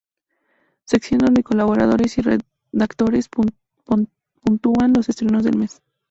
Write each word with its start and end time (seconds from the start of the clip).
Sección 0.83 1.19
donde 1.19 1.43
colaboradores 1.43 2.17
y 2.17 2.23
redactores 2.23 3.29
puntúan 3.29 4.93
los 4.95 5.07
estrenos 5.09 5.43
del 5.43 5.57
mes. 5.57 5.83